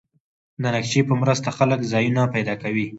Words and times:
د 0.61 0.63
نقشې 0.75 1.01
په 1.09 1.13
مرسته 1.21 1.49
خلک 1.57 1.79
ځایونه 1.91 2.21
پیدا 2.35 2.53
کوي. 2.63 2.87